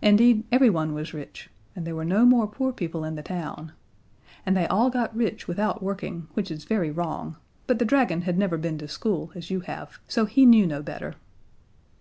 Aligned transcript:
Indeed, 0.00 0.44
everyone 0.52 0.94
was 0.94 1.12
rich, 1.12 1.50
and 1.74 1.84
there 1.84 1.96
were 1.96 2.04
no 2.04 2.24
more 2.24 2.46
poor 2.46 2.72
people 2.72 3.02
in 3.02 3.16
the 3.16 3.20
town. 3.24 3.72
And 4.46 4.56
they 4.56 4.68
all 4.68 4.90
got 4.90 5.12
rich 5.12 5.48
without 5.48 5.82
working, 5.82 6.28
which 6.34 6.52
is 6.52 6.62
very 6.62 6.92
wrong; 6.92 7.34
but 7.66 7.80
the 7.80 7.84
dragon 7.84 8.20
had 8.22 8.38
never 8.38 8.58
been 8.58 8.78
to 8.78 8.86
school, 8.86 9.32
as 9.34 9.50
you 9.50 9.62
have, 9.62 9.98
so 10.06 10.24
he 10.24 10.46
knew 10.46 10.68
no 10.68 10.82
better. 10.84 11.16